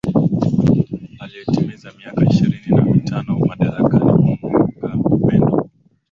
[1.21, 5.67] aliye timiza miaka ishirini na mitano madarakani kumbuka upendo